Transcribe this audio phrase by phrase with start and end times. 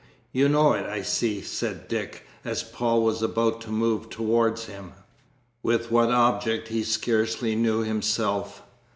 [0.31, 4.93] "You know it, I see," said Dick, as Paul was about to move towards him
[5.61, 8.63] with what object he scarcely knew himself.